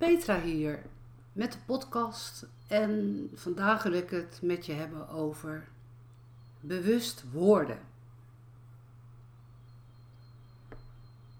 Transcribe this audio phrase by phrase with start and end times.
[0.00, 0.82] Petra hier
[1.32, 5.68] met de podcast en vandaag wil ik het met je hebben over
[6.60, 7.78] bewust worden.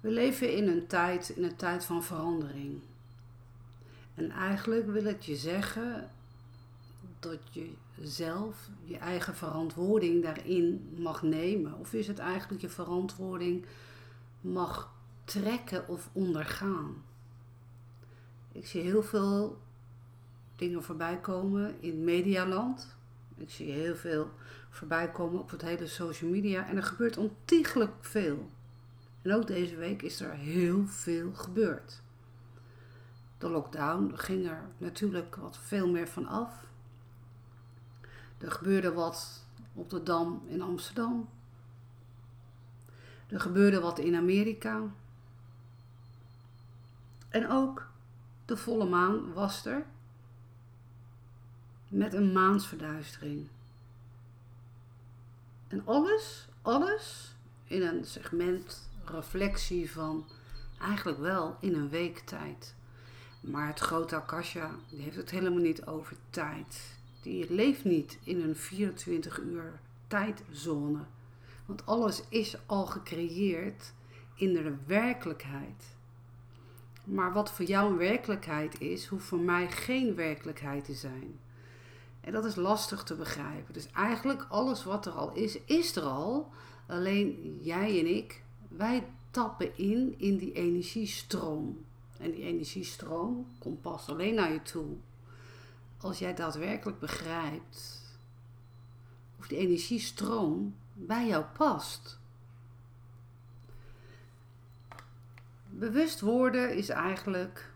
[0.01, 2.81] We leven in een tijd, in een tijd van verandering.
[4.15, 6.11] En eigenlijk wil ik je zeggen
[7.19, 11.79] dat je zelf je eigen verantwoording daarin mag nemen.
[11.79, 13.65] Of is het eigenlijk je verantwoording
[14.41, 14.93] mag
[15.25, 17.09] trekken of ondergaan.
[18.53, 19.61] Ik zie heel veel
[20.57, 22.97] dingen voorbij komen in medialand.
[23.37, 24.31] Ik zie heel veel
[24.71, 26.67] voorbij komen op het hele social media.
[26.67, 28.51] En er gebeurt ontiegelijk veel.
[29.23, 32.03] En ook deze week is er heel veel gebeurd.
[33.39, 36.53] De lockdown ging er natuurlijk wat veel meer van af.
[38.39, 39.45] Er gebeurde wat
[39.75, 41.29] op de Dam in Amsterdam.
[43.29, 44.83] Er gebeurde wat in Amerika.
[47.29, 47.90] En ook
[48.51, 49.87] de volle maan was er.
[51.89, 53.49] Met een maansverduistering.
[55.69, 57.35] En alles, alles
[57.65, 60.27] in een segment reflectie van
[60.81, 62.75] eigenlijk wel in een week tijd.
[63.41, 66.99] Maar het grote Akasha die heeft het helemaal niet over tijd.
[67.23, 71.05] Die leeft niet in een 24 uur tijdzone.
[71.67, 73.93] Want alles is al gecreëerd
[74.35, 75.99] in de werkelijkheid.
[77.05, 81.39] Maar wat voor jou een werkelijkheid is, hoeft voor mij geen werkelijkheid te zijn.
[82.21, 83.75] En dat is lastig te begrijpen.
[83.75, 86.49] Dus eigenlijk alles wat er al is, is er al.
[86.87, 91.85] Alleen jij en ik, wij tappen in in die energiestroom.
[92.19, 94.97] En die energiestroom komt pas alleen naar je toe
[96.01, 98.01] als jij daadwerkelijk begrijpt
[99.39, 102.19] of die energiestroom bij jou past.
[105.71, 107.73] Bewust worden is eigenlijk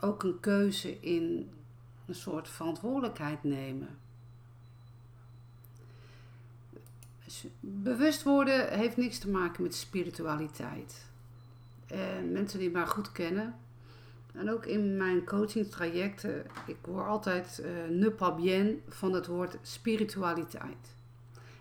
[0.00, 1.50] ook een keuze in
[2.06, 3.88] een soort verantwoordelijkheid nemen.
[7.60, 11.06] Bewust worden heeft niks te maken met spiritualiteit.
[11.86, 13.54] En mensen die mij goed kennen,
[14.34, 19.26] en ook in mijn coaching trajecten, ik hoor altijd uh, ne pas bien van het
[19.26, 20.96] woord spiritualiteit.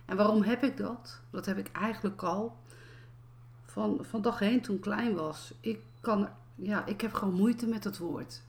[0.06, 1.22] En waarom heb ik dat?
[1.30, 2.58] Dat heb ik eigenlijk al
[3.74, 5.54] van, van dag heen toen klein was.
[5.60, 8.42] Ik, kan, ja, ik heb gewoon moeite met het woord.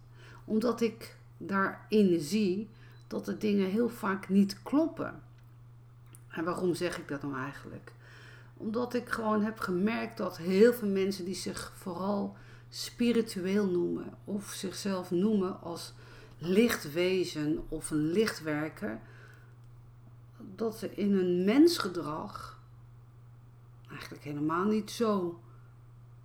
[0.44, 2.68] Omdat ik daarin zie
[3.06, 5.22] dat de dingen heel vaak niet kloppen.
[6.28, 7.92] En waarom zeg ik dat nou eigenlijk?
[8.56, 12.36] Omdat ik gewoon heb gemerkt dat heel veel mensen die zich vooral
[12.68, 15.92] spiritueel noemen of zichzelf noemen als
[16.38, 19.00] lichtwezen of een lichtwerker,
[20.54, 22.53] dat ze in hun mensgedrag
[23.94, 25.40] eigenlijk helemaal niet zo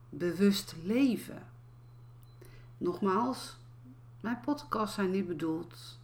[0.09, 1.43] bewust leven.
[2.77, 3.57] Nogmaals,
[4.19, 5.99] mijn podcasts zijn niet bedoeld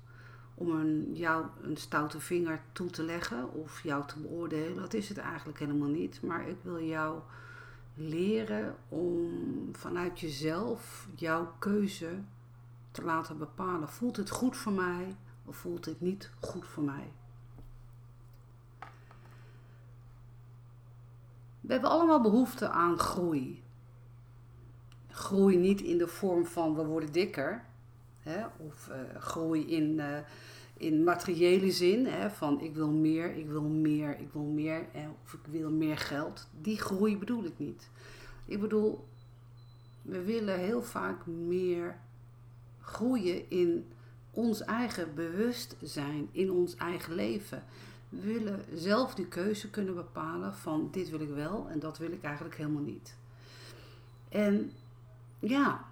[0.54, 4.76] om een, jou een stoute vinger toe te leggen of jou te beoordelen.
[4.76, 6.22] Dat is het eigenlijk helemaal niet.
[6.22, 7.20] Maar ik wil jou
[7.94, 9.30] leren om
[9.72, 12.20] vanuit jezelf jouw keuze
[12.92, 13.90] te laten bepalen.
[13.90, 15.16] Voelt het goed voor mij
[15.46, 17.12] of voelt het niet goed voor mij?
[21.66, 23.64] We hebben allemaal behoefte aan groei.
[25.08, 27.64] Groei niet in de vorm van we worden dikker.
[28.20, 30.18] Hè, of uh, groei in, uh,
[30.78, 32.06] in materiële zin.
[32.06, 34.86] Hè, van ik wil meer, ik wil meer, ik wil meer.
[35.24, 36.48] Of ik wil meer geld.
[36.62, 37.90] Die groei bedoel ik niet.
[38.46, 39.08] Ik bedoel,
[40.02, 41.98] we willen heel vaak meer
[42.82, 43.86] groeien in
[44.32, 47.64] ons eigen bewustzijn, in ons eigen leven.
[48.22, 52.24] Willen zelf die keuze kunnen bepalen van dit wil ik wel en dat wil ik
[52.24, 53.16] eigenlijk helemaal niet.
[54.30, 54.72] En
[55.40, 55.86] ja,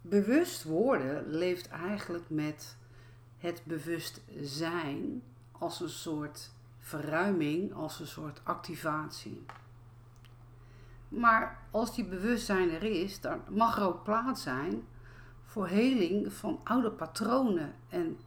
[0.00, 2.76] bewust worden leeft eigenlijk met
[3.38, 9.44] het bewustzijn als een soort verruiming, als een soort activatie.
[11.08, 14.82] Maar als die bewustzijn er is, dan mag er ook plaats zijn
[15.44, 18.18] voor heling van oude patronen en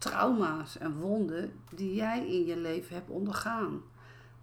[0.00, 3.82] trauma's en wonden die jij in je leven hebt ondergaan.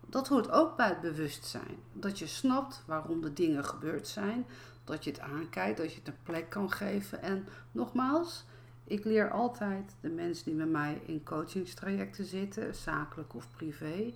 [0.06, 1.78] Dat hoort ook bij het bewustzijn.
[1.94, 4.46] Dat je snapt waarom de dingen gebeurd zijn.
[4.84, 7.22] Dat je het aankijkt, dat je het een plek kan geven.
[7.22, 8.46] En nogmaals,
[8.84, 14.14] ik leer altijd de mensen die met mij in coachingstrajecten zitten, zakelijk of privé,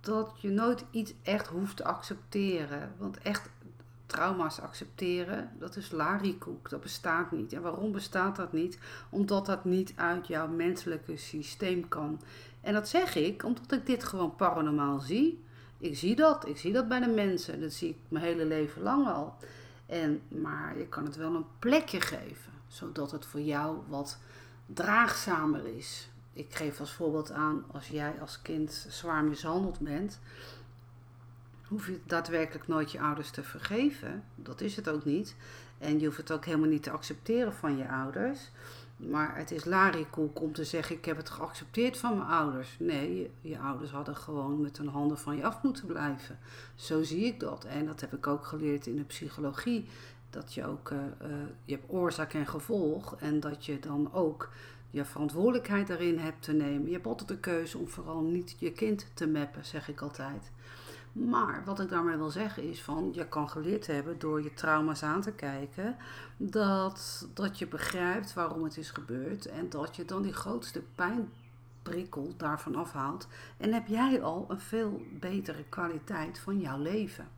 [0.00, 2.94] dat je nooit iets echt hoeft te accepteren.
[2.98, 3.48] Want echt
[4.12, 7.52] trauma's accepteren, dat is larikoek, dat bestaat niet.
[7.52, 8.78] En waarom bestaat dat niet?
[9.10, 12.20] Omdat dat niet uit jouw menselijke systeem kan.
[12.60, 15.44] En dat zeg ik omdat ik dit gewoon paranormaal zie.
[15.78, 18.82] Ik zie dat, ik zie dat bij de mensen, dat zie ik mijn hele leven
[18.82, 19.34] lang al.
[19.86, 24.18] En, maar je kan het wel een plekje geven, zodat het voor jou wat
[24.66, 26.08] draagzamer is.
[26.32, 30.20] Ik geef als voorbeeld aan, als jij als kind zwaar mishandeld bent,
[31.72, 34.24] hoef je daadwerkelijk nooit je ouders te vergeven.
[34.34, 35.34] Dat is het ook niet.
[35.78, 38.50] En je hoeft het ook helemaal niet te accepteren van je ouders.
[38.96, 42.76] Maar het is larikoek om te zeggen: Ik heb het geaccepteerd van mijn ouders.
[42.78, 46.38] Nee, je, je, ouders hadden gewoon met hun handen van je af moeten blijven.
[46.74, 47.64] Zo zie ik dat.
[47.64, 49.88] En dat heb ik ook geleerd in de psychologie.
[50.30, 51.28] Dat je ook, uh, uh,
[51.64, 53.16] je hebt oorzaak en gevolg.
[53.18, 54.48] En dat je dan ook
[54.90, 56.86] je verantwoordelijkheid daarin hebt te nemen.
[56.86, 60.50] Je hebt altijd de keuze om vooral niet je kind te mappen, zeg ik altijd.
[61.12, 65.02] Maar wat ik daarmee wil zeggen is van, je kan geleerd hebben door je trauma's
[65.02, 65.96] aan te kijken,
[66.36, 72.34] dat, dat je begrijpt waarom het is gebeurd en dat je dan die grootste pijnprikkel
[72.36, 73.28] daarvan afhaalt.
[73.56, 77.28] En heb jij al een veel betere kwaliteit van jouw leven.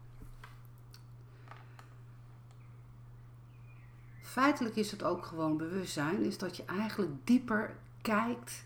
[4.20, 8.64] Feitelijk is het ook gewoon bewustzijn, is dat je eigenlijk dieper kijkt,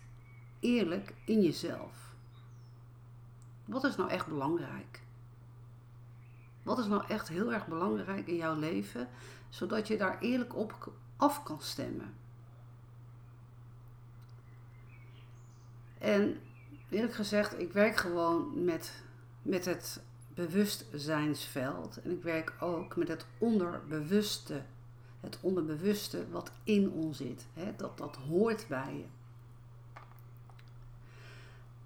[0.59, 2.13] eerlijk in jezelf.
[3.65, 4.98] Wat is nou echt belangrijk?
[6.63, 9.07] Wat is nou echt heel erg belangrijk in jouw leven,
[9.49, 12.13] zodat je daar eerlijk op af kan stemmen?
[15.97, 16.39] En
[16.89, 19.03] eerlijk gezegd, ik werk gewoon met,
[19.41, 20.01] met het
[20.33, 22.01] bewustzijnsveld.
[22.01, 24.63] En ik werk ook met het onderbewuste.
[25.19, 27.45] Het onderbewuste wat in ons zit.
[27.53, 27.73] Hè?
[27.75, 29.05] Dat, dat hoort bij je.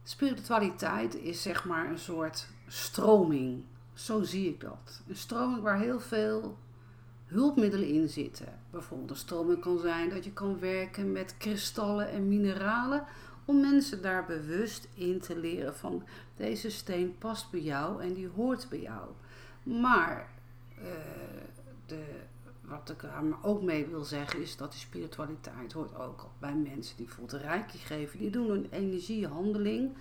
[0.03, 3.63] Spiritualiteit is zeg maar een soort stroming.
[3.93, 5.01] Zo zie ik dat.
[5.07, 6.57] Een stroming waar heel veel
[7.25, 8.59] hulpmiddelen in zitten.
[8.69, 13.03] Bijvoorbeeld een stroming kan zijn dat je kan werken met kristallen en mineralen
[13.45, 16.03] om mensen daar bewust in te leren van
[16.35, 19.09] deze steen past bij jou en die hoort bij jou.
[19.63, 20.29] Maar
[20.77, 20.85] uh,
[21.85, 22.03] de
[22.61, 26.97] wat ik daar ook mee wil zeggen is dat die spiritualiteit hoort ook bij mensen
[26.97, 28.19] die bijvoorbeeld reiki geven.
[28.19, 29.91] Die doen een energiehandeling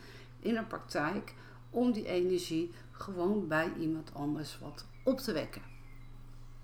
[0.41, 1.35] in een praktijk
[1.73, 5.63] om die energie gewoon bij iemand anders wat op te wekken.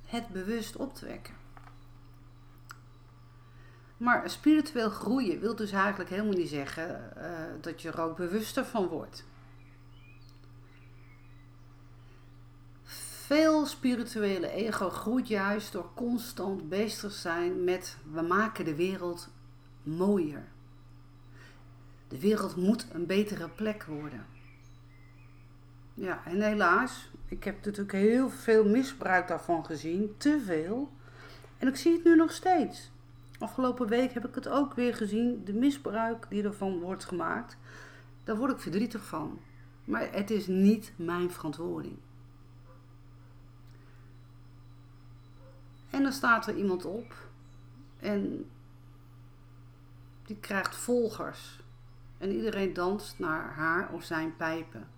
[0.06, 1.34] Het bewust op te wekken.
[3.96, 8.64] Maar spiritueel groeien wil dus eigenlijk helemaal niet zeggen uh, dat je er ook bewuster
[8.64, 9.24] van wordt.
[13.28, 19.28] Veel spirituele ego groeit juist door constant bezig zijn met we maken de wereld
[19.82, 20.48] mooier.
[22.08, 24.26] De wereld moet een betere plek worden.
[26.00, 30.92] Ja, en helaas, ik heb natuurlijk heel veel misbruik daarvan gezien, te veel.
[31.58, 32.90] En ik zie het nu nog steeds.
[33.38, 37.56] Afgelopen week heb ik het ook weer gezien, de misbruik die ervan wordt gemaakt.
[38.24, 39.38] Daar word ik verdrietig van.
[39.84, 41.96] Maar het is niet mijn verantwoording.
[45.90, 47.14] En dan staat er iemand op
[48.00, 48.50] en
[50.26, 51.60] die krijgt volgers.
[52.18, 54.97] En iedereen danst naar haar of zijn pijpen.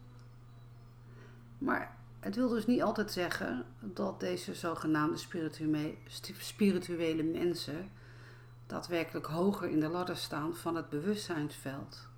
[1.61, 5.19] Maar het wil dus niet altijd zeggen dat deze zogenaamde
[6.39, 7.91] spirituele mensen
[8.67, 12.09] daadwerkelijk hoger in de ladder staan van het bewustzijnsveld.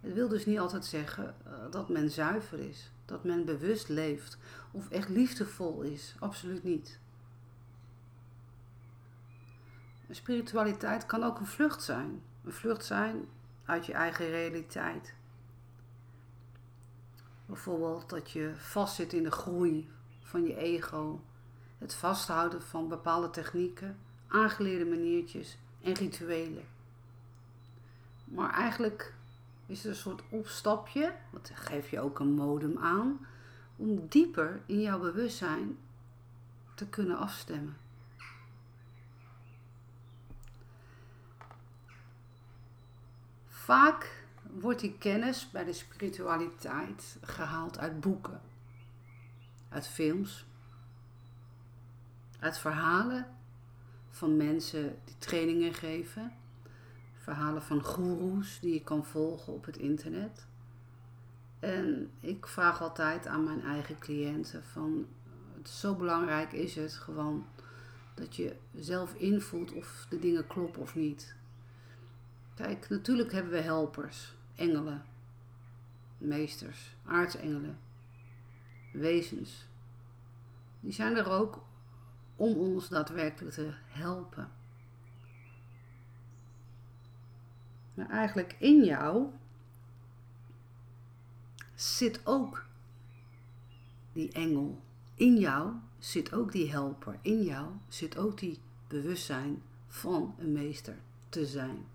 [0.00, 4.38] Het wil dus niet altijd zeggen eh, dat men zuiver is, dat men bewust leeft
[4.70, 6.14] of echt liefdevol is.
[6.18, 6.98] Absoluut niet.
[10.10, 12.22] Spiritualiteit kan ook een vlucht zijn.
[12.44, 13.28] Een vlucht zijn
[13.64, 15.14] uit je eigen realiteit.
[17.50, 19.90] Bijvoorbeeld dat je vastzit in de groei
[20.22, 21.20] van je ego,
[21.78, 26.64] het vasthouden van bepaalde technieken, aangeleerde maniertjes en rituelen.
[28.24, 29.14] Maar eigenlijk
[29.66, 33.26] is het een soort opstapje, dat geef je ook een modem aan,
[33.76, 35.78] om dieper in jouw bewustzijn
[36.74, 37.76] te kunnen afstemmen.
[43.48, 44.19] Vaak
[44.60, 48.40] wordt die kennis bij de spiritualiteit gehaald uit boeken,
[49.68, 50.46] uit films,
[52.38, 53.26] uit verhalen
[54.10, 56.32] van mensen die trainingen geven,
[57.16, 60.46] verhalen van goeroes die je kan volgen op het internet.
[61.58, 65.06] En ik vraag altijd aan mijn eigen cliënten van,
[65.64, 67.46] zo belangrijk is het gewoon
[68.14, 71.34] dat je zelf invoelt of de dingen kloppen of niet.
[72.54, 75.02] Kijk, natuurlijk hebben we helpers, engelen,
[76.18, 77.78] meesters, aartsengelen,
[78.92, 79.66] wezens.
[80.80, 81.62] Die zijn er ook
[82.36, 84.50] om ons daadwerkelijk te helpen.
[87.94, 89.26] Maar eigenlijk in jou
[91.74, 92.64] zit ook
[94.12, 94.82] die engel.
[95.14, 97.18] In jou zit ook die helper.
[97.22, 100.96] In jou zit ook die bewustzijn van een meester
[101.28, 101.86] te zijn.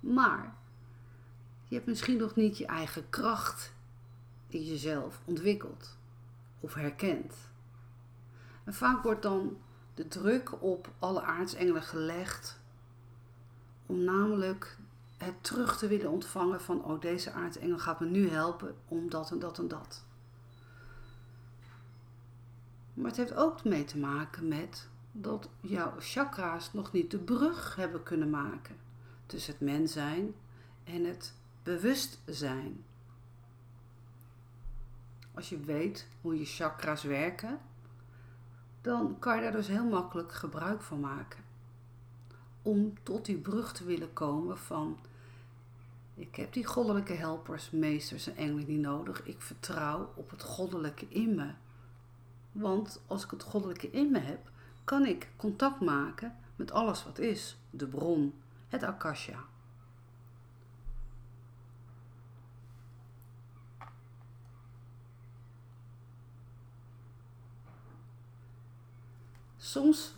[0.00, 0.54] Maar
[1.70, 3.72] je hebt misschien nog niet je eigen kracht
[4.48, 5.96] in jezelf ontwikkeld
[6.60, 7.34] of herkend.
[8.64, 9.58] En vaak wordt dan
[9.94, 12.60] de druk op alle aartsengelen gelegd
[13.86, 14.78] om namelijk
[15.16, 19.30] het terug te willen ontvangen van oh deze aartsengel gaat me nu helpen om dat
[19.30, 20.04] en dat en dat.
[22.94, 27.76] Maar het heeft ook mee te maken met dat jouw chakra's nog niet de brug
[27.76, 28.76] hebben kunnen maken
[29.26, 30.34] tussen het mens zijn
[30.84, 32.84] en het bewustzijn.
[35.34, 37.58] Als je weet hoe je chakra's werken,
[38.80, 41.44] dan kan je daar dus heel makkelijk gebruik van maken.
[42.62, 44.98] Om tot die brug te willen komen van
[46.14, 49.22] ik heb die goddelijke helpers, meesters en engelen niet nodig.
[49.24, 51.50] Ik vertrouw op het goddelijke in me.
[52.52, 54.50] Want als ik het goddelijke in me heb,
[54.84, 57.56] kan ik contact maken met alles wat is.
[57.70, 58.34] De bron,
[58.68, 59.44] het akasha.
[69.70, 70.14] Soms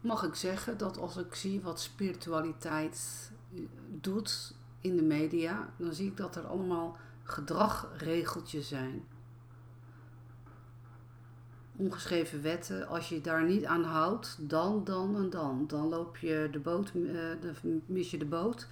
[0.00, 3.30] mag ik zeggen dat als ik zie wat spiritualiteit
[3.88, 9.04] doet in de media, dan zie ik dat er allemaal gedragregeltjes zijn.
[11.76, 15.64] Ongeschreven wetten, als je daar niet aan houdt, dan, dan en dan.
[15.66, 17.32] Dan loop je de boot, uh,
[17.86, 18.68] mis je de boot.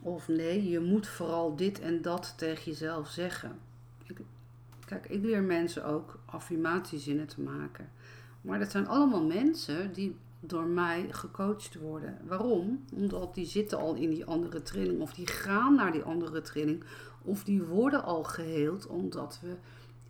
[0.00, 3.58] Of nee, je moet vooral dit en dat tegen jezelf zeggen.
[4.84, 7.88] Kijk, ik leer mensen ook affirmatiezinnen te maken.
[8.44, 12.18] Maar dat zijn allemaal mensen die door mij gecoacht worden.
[12.26, 12.84] Waarom?
[12.92, 16.84] Omdat die zitten al in die andere trilling of die gaan naar die andere trilling
[17.22, 19.56] of die worden al geheeld omdat we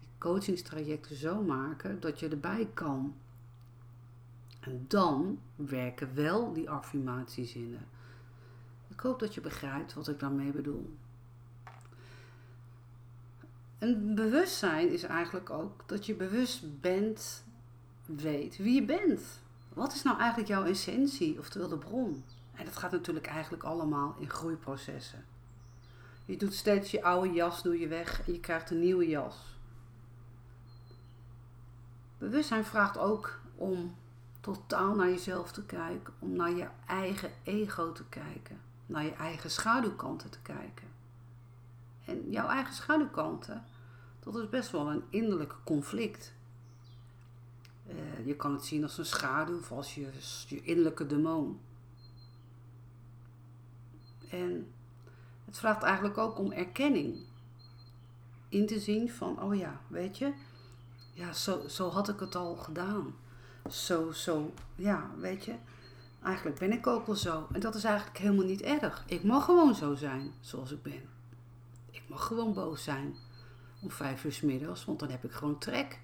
[0.00, 3.14] die coachingstrajecten zo maken dat je erbij kan.
[4.61, 7.87] En dan werken wel die affirmatiezinnen.
[8.88, 10.97] Ik hoop dat je begrijpt wat ik daarmee bedoel.
[13.79, 17.45] En bewustzijn is eigenlijk ook dat je bewust bent,
[18.06, 19.42] weet wie je bent
[19.75, 22.25] wat is nou eigenlijk jouw essentie, oftewel de bron?
[22.54, 25.25] En dat gaat natuurlijk eigenlijk allemaal in groeiprocessen.
[26.25, 29.37] Je doet steeds je oude jas doe je weg en je krijgt een nieuwe jas.
[32.18, 33.94] Bewustzijn vraagt ook om
[34.40, 39.50] totaal naar jezelf te kijken, om naar je eigen ego te kijken, naar je eigen
[39.50, 40.88] schaduwkanten te kijken.
[42.04, 43.64] En jouw eigen schaduwkanten,
[44.20, 46.32] dat is best wel een innerlijk conflict.
[47.87, 50.09] Uh, je kan het zien als een schaduw of als je,
[50.47, 51.61] je innerlijke demon.
[54.29, 54.73] En
[55.45, 57.17] het vraagt eigenlijk ook om erkenning.
[58.49, 60.33] In te zien van, oh ja, weet je,
[61.12, 63.14] ja, zo, zo had ik het al gedaan.
[63.71, 65.55] Zo, zo, ja, weet je,
[66.23, 67.47] eigenlijk ben ik ook wel zo.
[67.53, 69.05] En dat is eigenlijk helemaal niet erg.
[69.07, 71.09] Ik mag gewoon zo zijn zoals ik ben.
[71.91, 73.14] Ik mag gewoon boos zijn
[73.81, 76.00] om vijf uur s middags, want dan heb ik gewoon trek.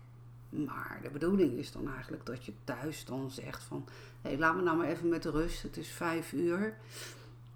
[0.50, 3.88] Maar de bedoeling is dan eigenlijk dat je thuis dan zegt van...
[4.20, 5.62] Hé, laat me nou maar even met rust.
[5.62, 6.76] Het is vijf uur.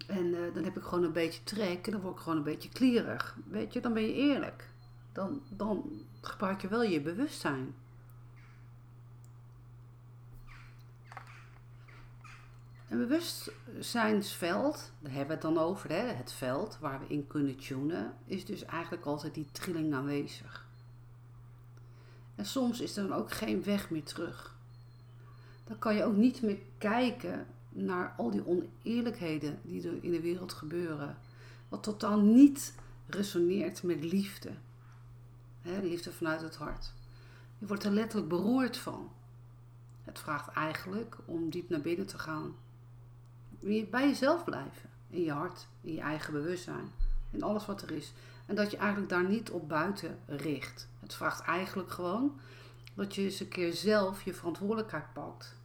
[0.07, 1.85] En uh, dan heb ik gewoon een beetje trek.
[1.85, 3.37] En dan word ik gewoon een beetje klierig.
[3.47, 4.69] Weet je, dan ben je eerlijk.
[5.11, 7.75] Dan, dan gebruik je wel je bewustzijn.
[12.89, 16.01] Een bewustzijnsveld, daar hebben we het dan over, hè?
[16.01, 20.64] het veld waar we in kunnen tunen, is dus eigenlijk altijd die trilling aanwezig.
[22.35, 24.55] En soms is er dan ook geen weg meer terug.
[25.63, 30.21] Dan kan je ook niet meer kijken naar al die oneerlijkheden die er in de
[30.21, 31.17] wereld gebeuren.
[31.69, 32.73] Wat totaal niet
[33.07, 34.51] resoneert met liefde.
[35.61, 36.93] liefde vanuit het hart.
[37.57, 39.11] Je wordt er letterlijk beroerd van.
[40.03, 42.55] Het vraagt eigenlijk om diep naar binnen te gaan.
[43.59, 44.89] Bij jezelf blijven.
[45.09, 46.91] In je hart, in je eigen bewustzijn.
[47.35, 48.13] In alles wat er is.
[48.45, 50.87] En dat je eigenlijk daar niet op buiten richt.
[50.99, 52.39] Het vraagt eigenlijk gewoon
[52.93, 55.55] dat je eens een keer zelf je verantwoordelijkheid pakt.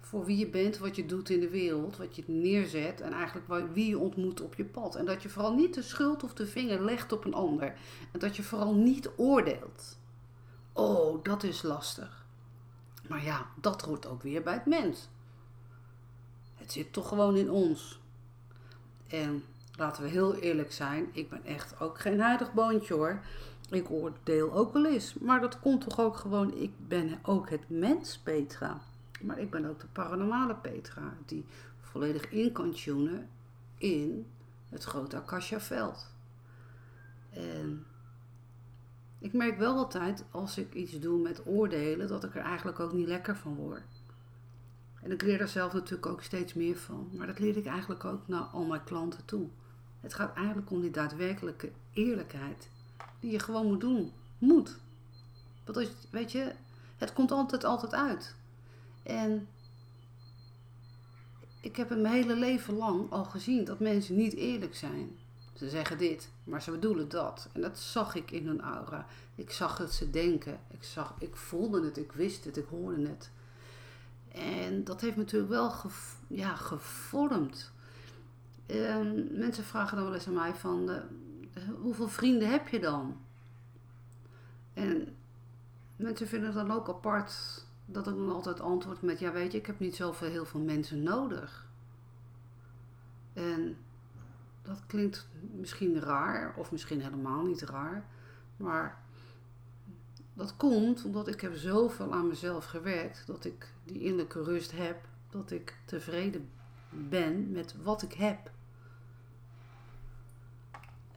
[0.00, 3.72] Voor wie je bent, wat je doet in de wereld, wat je neerzet en eigenlijk
[3.72, 4.94] wie je ontmoet op je pad.
[4.94, 7.74] En dat je vooral niet de schuld of de vinger legt op een ander.
[8.12, 9.98] En dat je vooral niet oordeelt.
[10.72, 12.26] Oh, dat is lastig.
[13.08, 15.08] Maar ja, dat hoort ook weer bij het mens.
[16.54, 18.00] Het zit toch gewoon in ons.
[19.06, 19.44] En
[19.76, 23.20] laten we heel eerlijk zijn, ik ben echt ook geen heilig boontje hoor.
[23.70, 27.70] Ik oordeel ook wel eens, maar dat komt toch ook gewoon, ik ben ook het
[27.70, 28.80] mens Petra.
[29.20, 31.44] Maar ik ben ook de paranormale Petra, die
[31.80, 33.28] volledig in kan tunen
[33.78, 34.26] in
[34.68, 36.10] het grote Akasha-veld.
[37.30, 37.86] En
[39.22, 42.92] Ik merk wel altijd als ik iets doe met oordelen dat ik er eigenlijk ook
[42.92, 44.02] niet lekker van word.
[45.02, 47.10] En ik leer er zelf natuurlijk ook steeds meer van.
[47.12, 49.48] Maar dat leer ik eigenlijk ook naar al mijn klanten toe.
[50.02, 52.68] Het gaat eigenlijk om die daadwerkelijke eerlijkheid.
[53.20, 54.12] Die je gewoon moet doen.
[54.38, 54.76] Moet.
[55.64, 56.52] Want als, weet je,
[56.96, 58.34] het komt altijd, altijd uit.
[59.02, 59.48] En
[61.60, 65.16] ik heb het mijn hele leven lang al gezien dat mensen niet eerlijk zijn.
[65.54, 67.48] Ze zeggen dit, maar ze bedoelen dat.
[67.52, 69.06] En dat zag ik in hun aura.
[69.34, 70.60] Ik zag het ze denken.
[70.70, 73.30] Ik, zag, ik voelde het, ik wist het, ik hoorde het.
[74.32, 75.72] En dat heeft me natuurlijk wel
[76.26, 77.71] ja, gevormd.
[78.66, 80.98] Ehm, mensen vragen dan wel eens aan mij van, uh,
[81.80, 83.20] hoeveel vrienden heb je dan?
[84.74, 85.16] En
[85.96, 89.58] mensen vinden het dan ook apart dat ik dan altijd antwoord met, ja weet je,
[89.58, 91.66] ik heb niet zoveel heel veel mensen nodig.
[93.32, 93.76] En
[94.62, 98.04] dat klinkt misschien raar, of misschien helemaal niet raar,
[98.56, 99.02] maar
[100.34, 105.08] dat komt omdat ik heb zoveel aan mezelf gewerkt dat ik die innerlijke rust heb,
[105.30, 106.50] dat ik tevreden
[106.92, 108.50] ben met wat ik heb.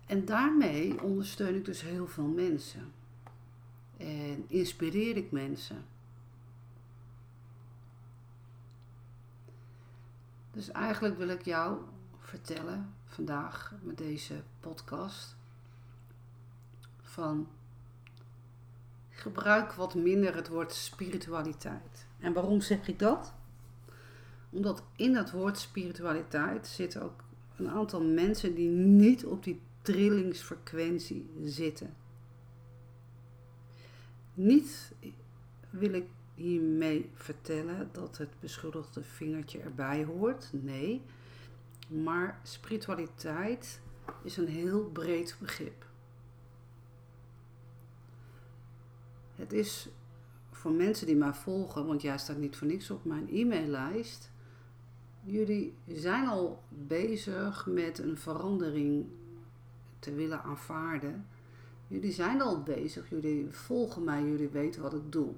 [0.06, 2.92] En daarmee ondersteun ik dus heel veel mensen.
[3.98, 5.86] En inspireer ik mensen.
[10.52, 11.78] Dus eigenlijk wil ik jou
[12.20, 15.36] vertellen vandaag met deze podcast
[17.02, 17.48] van
[19.10, 22.08] gebruik wat minder het woord spiritualiteit.
[22.20, 23.34] En waarom zeg ik dat?
[24.56, 27.24] Omdat in dat woord spiritualiteit zitten ook
[27.56, 31.96] een aantal mensen die niet op die trillingsfrequentie zitten.
[34.34, 34.94] Niet
[35.70, 40.50] wil ik hiermee vertellen dat het beschuldigde vingertje erbij hoort.
[40.52, 41.02] Nee.
[41.88, 43.82] Maar spiritualiteit
[44.24, 45.86] is een heel breed begrip.
[49.36, 49.88] Het is
[50.52, 54.34] voor mensen die mij volgen, want jij staat niet voor niks op mijn e-maillijst.
[55.28, 59.06] Jullie zijn al bezig met een verandering
[60.00, 61.28] te willen aanvaarden.
[61.88, 65.34] Jullie zijn al bezig, jullie volgen mij, jullie weten wat ik doe.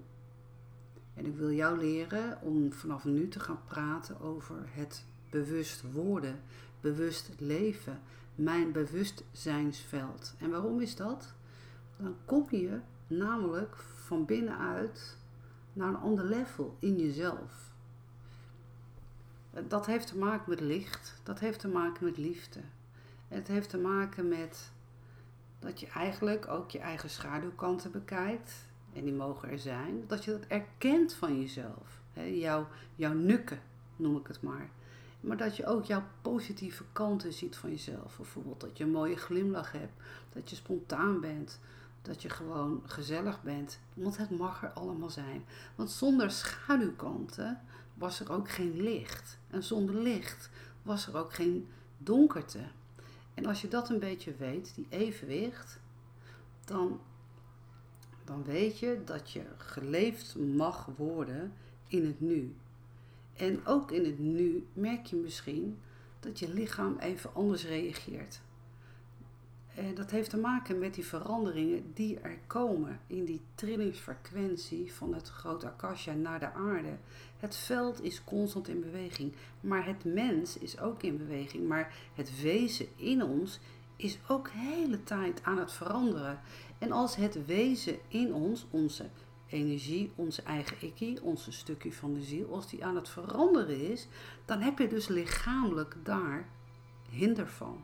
[1.14, 6.40] En ik wil jou leren om vanaf nu te gaan praten over het bewust worden,
[6.82, 8.00] bewust leven,
[8.36, 10.36] mijn bewustzijnsveld.
[10.40, 11.34] En waarom is dat?
[11.98, 15.18] Dan kom je namelijk van binnenuit
[15.74, 17.76] naar een ander level in jezelf.
[19.68, 22.60] Dat heeft te maken met licht, dat heeft te maken met liefde.
[23.28, 24.72] Het heeft te maken met
[25.60, 28.66] dat je eigenlijk ook je eigen schaduwkanten bekijkt.
[28.94, 30.04] En die mogen er zijn.
[30.08, 32.02] Dat je dat erkent van jezelf.
[32.14, 33.60] Jouw, jouw nukken,
[33.96, 34.70] noem ik het maar.
[35.22, 38.18] Maar dat je ook jouw positieve kanten ziet van jezelf.
[38.18, 39.94] Bijvoorbeeld dat je een mooie glimlach hebt.
[40.34, 41.60] Dat je spontaan bent.
[42.02, 43.80] Dat je gewoon gezellig bent.
[43.94, 45.46] Want het mag er allemaal zijn.
[45.76, 47.62] Want zonder schaduwkanten
[47.98, 49.38] was er ook geen licht.
[49.48, 50.50] En zonder licht
[50.82, 52.60] was er ook geen donkerte.
[53.34, 55.80] En als je dat een beetje weet, die evenwicht,
[56.66, 57.00] dan,
[58.24, 61.54] dan weet je dat je geleefd mag worden
[61.88, 62.56] in het nu.
[63.34, 65.80] En ook in het nu merk je misschien
[66.20, 68.42] dat je lichaam even anders reageert.
[69.78, 75.14] En dat heeft te maken met die veranderingen die er komen in die trillingsfrequentie van
[75.14, 76.98] het grote akasha naar de aarde.
[77.38, 81.68] Het veld is constant in beweging, maar het mens is ook in beweging.
[81.68, 83.60] Maar het wezen in ons
[83.96, 86.40] is ook hele tijd aan het veranderen.
[86.78, 89.06] En als het wezen in ons, onze
[89.50, 94.08] energie, onze eigen ikkie, onze stukje van de ziel, als die aan het veranderen is,
[94.46, 96.48] dan heb je dus lichamelijk daar
[97.10, 97.84] hinder van.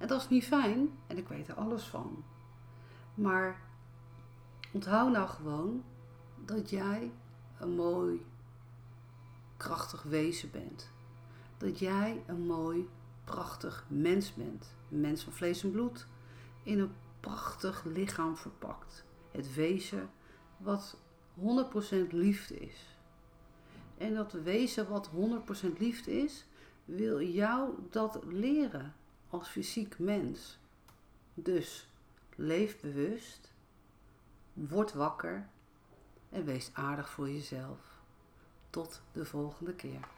[0.00, 2.24] En dat is niet fijn en ik weet er alles van.
[3.14, 3.60] Maar
[4.72, 5.84] onthoud nou gewoon
[6.44, 7.12] dat jij
[7.58, 8.26] een mooi,
[9.56, 10.90] krachtig wezen bent.
[11.58, 12.88] Dat jij een mooi,
[13.24, 14.74] prachtig mens bent.
[14.90, 16.06] Een mens van vlees en bloed
[16.62, 19.04] in een prachtig lichaam verpakt.
[19.30, 20.10] Het wezen
[20.56, 20.96] wat
[21.38, 21.42] 100%
[22.10, 22.96] liefde is.
[23.98, 26.46] En dat wezen wat 100% liefde is,
[26.84, 28.94] wil jou dat leren
[29.30, 30.58] als fysiek mens.
[31.34, 31.86] Dus
[32.34, 33.52] leef bewust,
[34.52, 35.48] word wakker
[36.28, 37.78] en wees aardig voor jezelf.
[38.70, 40.08] Tot de volgende keer.